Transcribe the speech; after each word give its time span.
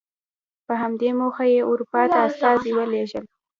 په 0.65 0.73
همدې 0.81 1.09
موخه 1.19 1.45
یې 1.53 1.61
اروپا 1.71 2.01
ته 2.11 2.17
استازي 2.27 2.71
ولېږل. 2.75 3.25